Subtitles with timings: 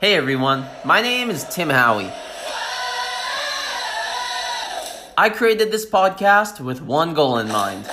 [0.00, 2.12] Hey everyone, my name is Tim Howie.
[5.18, 7.84] I created this podcast with one goal in mind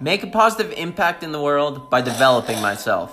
[0.00, 3.12] make a positive impact in the world by developing myself.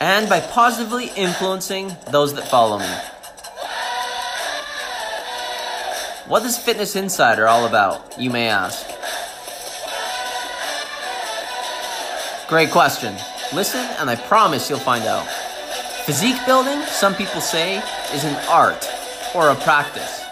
[0.00, 2.92] And by positively influencing those that follow me.
[6.28, 8.91] What is Fitness Insider all about, you may ask?
[12.52, 13.16] Great question.
[13.54, 15.26] Listen, and I promise you'll find out.
[16.04, 17.78] Physique building, some people say,
[18.12, 18.86] is an art
[19.34, 20.22] or a practice.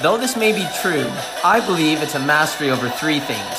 [0.00, 1.06] Though this may be true,
[1.44, 3.58] I believe it's a mastery over three things.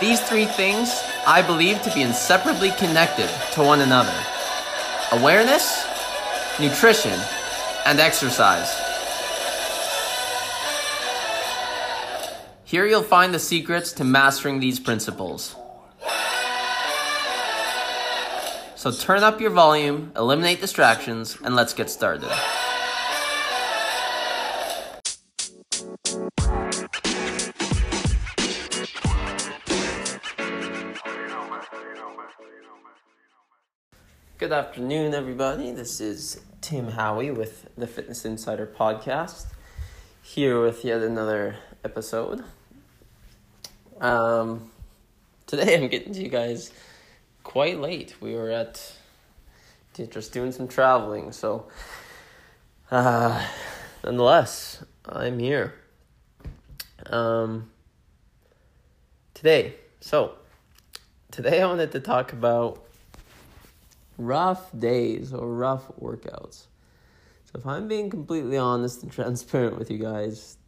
[0.00, 4.14] These three things I believe to be inseparably connected to one another
[5.10, 5.84] awareness,
[6.60, 7.18] nutrition,
[7.84, 8.70] and exercise.
[12.62, 15.56] Here you'll find the secrets to mastering these principles.
[18.88, 22.30] So turn up your volume, eliminate distractions, and let's get started.
[34.38, 35.70] Good afternoon, everybody.
[35.72, 39.48] This is Tim Howie with the Fitness Insider podcast,
[40.22, 42.42] here with yet another episode.
[44.00, 44.70] Um,
[45.46, 46.72] today I'm getting to you guys
[47.48, 48.14] quite late.
[48.20, 48.92] We were at
[50.10, 51.66] just doing some traveling, so
[52.90, 53.42] uh,
[54.04, 55.72] nonetheless, I'm here.
[57.06, 57.70] Um,
[59.32, 60.34] today, so
[61.30, 62.84] today I wanted to talk about
[64.18, 66.66] rough days or rough workouts.
[67.46, 70.58] So if I'm being completely honest and transparent with you guys,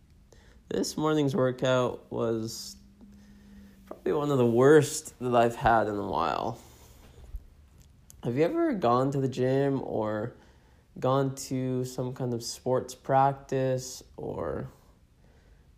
[0.70, 2.77] this morning's workout was
[3.86, 6.58] probably one of the worst that I've had in a while.
[8.23, 10.35] Have you ever gone to the gym or
[10.99, 14.69] gone to some kind of sports practice or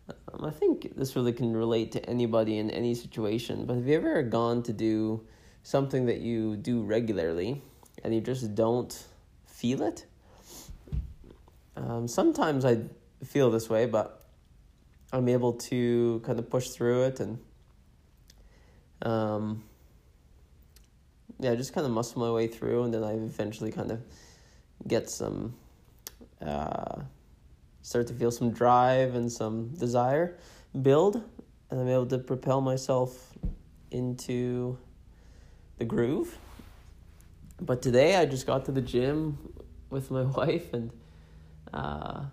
[0.09, 3.95] um, I think this really can relate to anybody in any situation, but have you
[3.95, 5.25] ever gone to do
[5.63, 7.61] something that you do regularly
[8.03, 9.05] and you just don't
[9.45, 10.05] feel it?
[11.77, 12.81] Um, sometimes I
[13.23, 14.21] feel this way, but
[15.13, 17.39] I'm able to kind of push through it and
[19.01, 19.63] um,
[21.39, 24.01] yeah, just kind of muscle my way through, and then I eventually kind of
[24.87, 25.55] get some,
[26.41, 27.01] uh,
[27.81, 30.37] start to feel some drive and some desire
[30.81, 31.21] build,
[31.69, 33.33] and I'm able to propel myself
[33.91, 34.77] into
[35.77, 36.37] the groove.
[37.61, 39.37] But today I just got to the gym
[39.89, 40.91] with my wife, and
[41.73, 42.25] uh,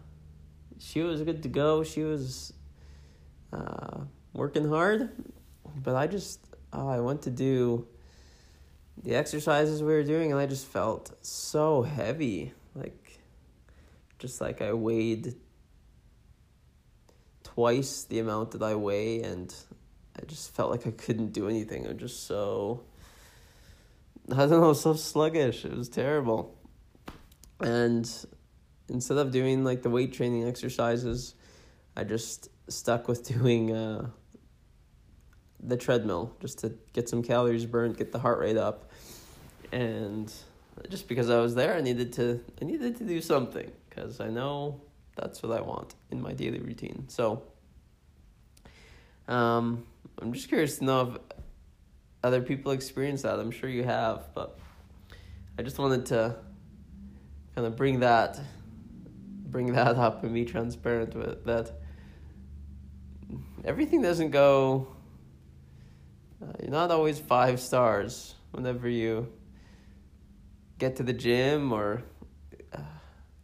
[0.78, 1.84] she was good to go.
[1.84, 2.52] She was
[3.52, 4.00] uh,
[4.32, 5.10] working hard,
[5.82, 6.40] but I just
[6.72, 7.86] oh, I went to do
[9.02, 12.52] the exercises we were doing, and I just felt so heavy.
[12.74, 13.20] Like,
[14.18, 15.34] just like I weighed
[17.42, 19.54] twice the amount that I weigh, and
[20.20, 21.86] I just felt like I couldn't do anything.
[21.86, 22.82] I'm just so,
[24.32, 25.64] I don't know, so sluggish.
[25.64, 26.56] It was terrible.
[27.60, 28.08] And
[28.88, 31.34] instead of doing like the weight training exercises,
[31.96, 34.10] I just stuck with doing uh,
[35.62, 38.90] the treadmill just to get some calories burned, get the heart rate up
[39.72, 40.32] and
[40.88, 44.28] just because I was there, I needed to I needed to do something because I
[44.28, 44.80] know
[45.16, 47.04] that's what I want in my daily routine.
[47.08, 47.42] So,
[49.28, 49.84] um,
[50.20, 51.18] I'm just curious to know if
[52.24, 53.38] other people experience that.
[53.38, 54.58] I'm sure you have, but
[55.58, 56.36] I just wanted to
[57.54, 58.40] kind of bring that
[59.46, 61.72] bring that up and be transparent with that.
[63.64, 64.88] Everything doesn't go.
[66.42, 69.30] Uh, you're not always five stars whenever you
[70.78, 72.02] get to the gym or
[72.72, 72.80] uh,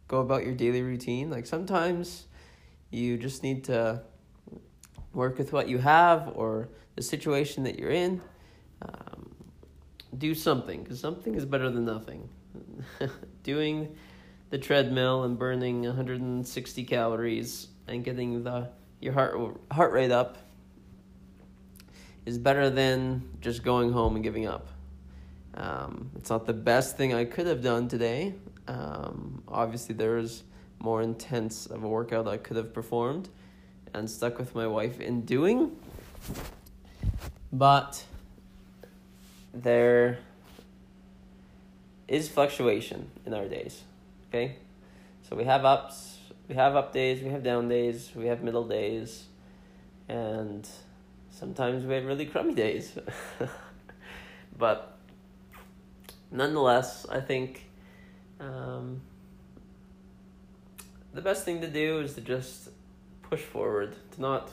[0.07, 1.29] go about your daily routine.
[1.29, 2.25] Like sometimes
[2.89, 4.01] you just need to
[5.13, 8.19] work with what you have or the situation that you're in.
[8.81, 9.35] Um,
[10.17, 12.27] do something because something is better than nothing.
[13.43, 13.95] Doing
[14.49, 18.69] the treadmill and burning 160 calories and getting the
[18.99, 20.37] your heart heart rate up
[22.27, 24.67] is better than just going home and giving up.
[25.53, 28.35] Um, it's not the best thing I could have done today.
[28.67, 30.43] Um, obviously, there was
[30.77, 33.29] more intense of a workout I could have performed
[33.93, 35.77] and stuck with my wife in doing.
[37.53, 38.03] But
[39.53, 40.19] there
[42.09, 43.83] is fluctuation in our days.
[44.27, 44.57] Okay?
[45.29, 46.17] So we have ups,
[46.49, 49.27] we have up days, we have down days, we have middle days,
[50.09, 50.67] and
[51.37, 52.97] sometimes we have really crummy days.
[54.57, 54.97] but
[56.31, 57.65] nonetheless, I think
[58.39, 59.01] um,
[61.13, 62.69] the best thing to do is to just
[63.21, 64.49] push forward, to not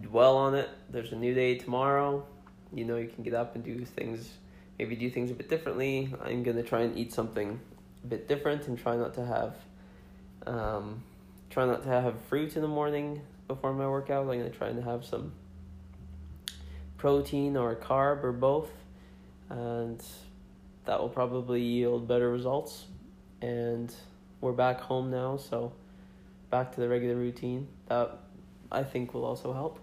[0.00, 0.68] dwell on it.
[0.90, 2.26] There's a new day tomorrow.
[2.72, 4.30] You know, you can get up and do things,
[4.78, 6.12] maybe do things a bit differently.
[6.22, 7.58] I'm going to try and eat something
[8.04, 9.56] a bit different and try not to have.
[10.46, 11.02] Um,
[11.48, 14.28] try not to have fruit in the morning before my workout.
[14.28, 15.32] I'm to try and have some
[16.98, 18.70] protein or carb or both.
[19.48, 20.02] And
[20.84, 22.84] that will probably yield better results.
[23.40, 23.92] And
[24.40, 25.72] we're back home now, so
[26.50, 27.66] back to the regular routine.
[27.88, 28.18] That
[28.70, 29.80] I think will also help.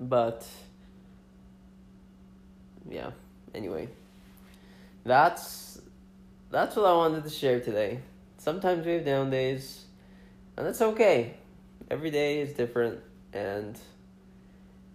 [0.00, 0.46] But
[2.88, 3.10] yeah,
[3.54, 3.88] anyway.
[5.04, 5.80] That's
[6.50, 8.00] that's what I wanted to share today.
[8.38, 9.84] Sometimes we have down days,
[10.56, 11.34] and that's okay.
[11.90, 13.00] Every day is different,
[13.32, 13.78] and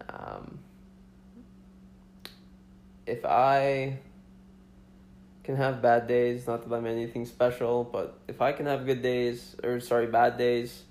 [0.08, 0.58] um,
[3.06, 3.98] if I
[5.42, 9.02] can have bad days, not that I'm anything special, but if I can have good
[9.02, 10.84] days, or sorry, bad days,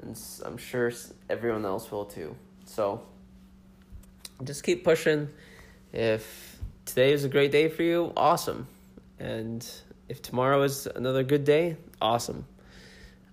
[0.00, 0.92] and I'm sure
[1.30, 2.34] everyone else will too.
[2.64, 3.02] So
[4.44, 5.28] just keep pushing.
[5.92, 8.66] If today is a great day for you, awesome.
[9.18, 9.66] And
[10.08, 12.44] if tomorrow is another good day, awesome.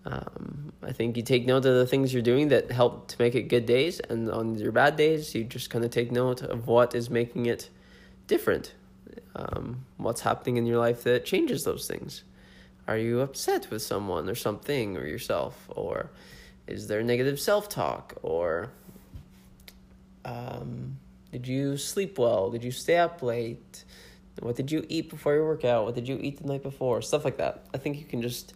[0.09, 3.35] Um, I think you take note of the things you're doing that help to make
[3.35, 6.67] it good days, and on your bad days, you just kind of take note of
[6.67, 7.69] what is making it
[8.27, 8.73] different.
[9.35, 12.23] Um, what's happening in your life that changes those things?
[12.87, 15.67] Are you upset with someone or something or yourself?
[15.69, 16.09] Or
[16.65, 18.15] is there negative self talk?
[18.23, 18.71] Or
[20.25, 20.97] um,
[21.31, 22.49] did you sleep well?
[22.49, 23.83] Did you stay up late?
[24.39, 25.85] What did you eat before your workout?
[25.85, 27.01] What did you eat the night before?
[27.03, 27.65] Stuff like that.
[27.73, 28.53] I think you can just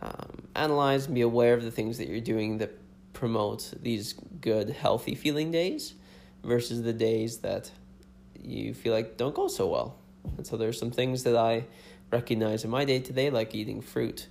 [0.00, 2.78] um, analyze and be aware of the things that you're doing that
[3.12, 5.94] promote these good, healthy feeling days
[6.44, 7.70] versus the days that
[8.40, 9.96] you feel like don't go so well.
[10.36, 11.64] And so there's some things that I
[12.10, 14.26] recognize in my day to day, like eating fruit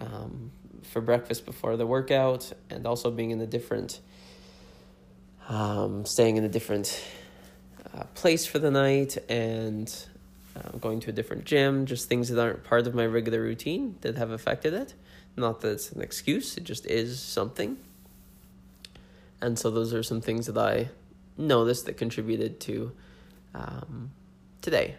[0.00, 0.50] um,
[0.82, 4.00] for breakfast before the workout, and also being in a different,
[5.48, 7.02] um, staying in a different
[7.94, 9.94] uh, place for the night, and
[10.56, 11.86] uh, going to a different gym.
[11.86, 14.94] Just things that aren't part of my regular routine that have affected it.
[15.36, 17.76] Not that it's an excuse; it just is something.
[19.40, 20.88] And so those are some things that I
[21.36, 22.92] noticed that contributed to
[23.54, 24.10] um,
[24.62, 24.96] today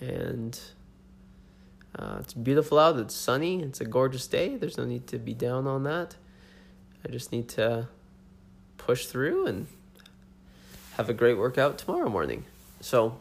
[0.00, 0.58] and
[1.98, 2.98] uh, it's beautiful out.
[2.98, 3.62] It's sunny.
[3.62, 4.56] It's a gorgeous day.
[4.56, 6.16] There's no need to be down on that.
[7.04, 7.88] I just need to
[8.78, 9.66] push through and
[10.96, 12.44] have a great workout tomorrow morning.
[12.80, 13.18] So,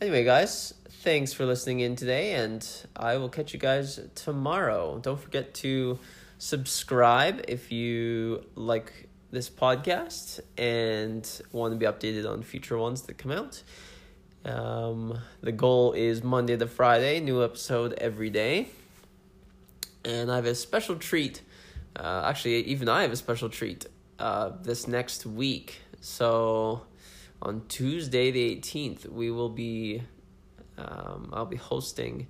[0.00, 4.98] anyway, guys, thanks for listening in today, and I will catch you guys tomorrow.
[4.98, 5.98] Don't forget to
[6.38, 13.18] subscribe if you like this podcast and want to be updated on future ones that
[13.18, 13.62] come out.
[14.44, 18.68] Um, the goal is Monday to Friday, new episode every day.
[20.04, 21.42] And I have a special treat.
[21.96, 23.86] Uh, actually, even I have a special treat
[24.20, 25.80] uh, this next week.
[26.00, 26.82] So
[27.46, 30.02] on Tuesday, the 18th, we will be,
[30.76, 32.26] um, I'll be hosting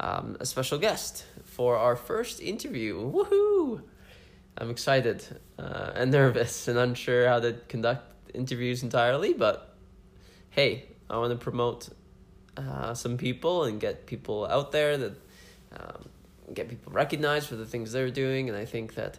[0.00, 2.98] um, a special guest for our first interview.
[2.98, 3.82] Woohoo!
[4.56, 5.22] I'm excited
[5.58, 9.76] uh, and nervous and unsure how to conduct interviews entirely, but
[10.48, 11.90] hey, I want to promote
[12.56, 15.12] uh, some people and get people out there that
[15.78, 16.08] um,
[16.54, 19.18] get people recognized for the things they're doing, and I think that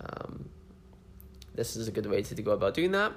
[0.00, 0.48] um,
[1.54, 3.12] this is a good way to, to go about doing that.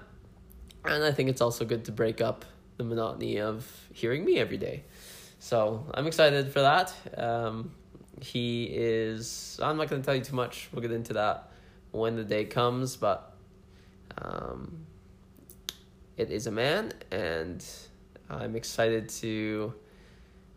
[0.88, 2.46] And I think it's also good to break up
[2.78, 4.84] the monotony of hearing me every day.
[5.40, 6.94] So I'm excited for that.
[7.18, 7.72] Um,
[8.22, 9.60] he is.
[9.62, 10.70] I'm not going to tell you too much.
[10.72, 11.52] We'll get into that
[11.92, 13.34] when the day comes, but
[14.22, 14.86] um,
[16.16, 17.64] it is a man, and
[18.30, 19.74] I'm excited to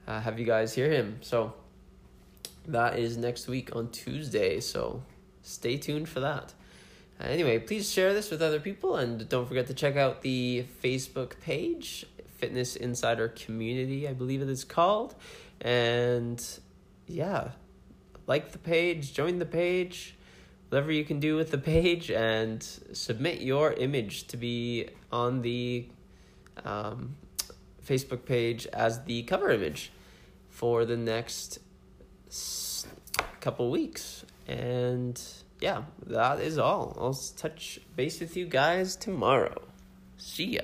[0.07, 1.19] uh, have you guys hear him.
[1.21, 1.55] So
[2.67, 4.61] that is next week on Tuesday.
[4.61, 5.03] So
[5.43, 6.55] stay tuned for that.
[7.23, 11.39] Anyway, please share this with other people and don't forget to check out the Facebook
[11.41, 12.07] page,
[12.39, 15.15] Fitness Insider Community, I believe it is called.
[15.61, 16.43] And
[17.07, 17.51] yeah,
[18.27, 20.17] like the page, join the page,
[20.71, 22.63] whatever you can do with the page, and
[22.93, 25.89] submit your image to be on the
[26.65, 27.17] um,
[27.85, 29.93] Facebook page as the cover image
[30.49, 31.59] for the next
[33.41, 34.25] couple weeks.
[34.49, 35.21] And
[35.61, 36.97] yeah, that is all.
[36.99, 39.63] I'll touch base with you guys tomorrow.
[40.17, 40.63] See ya.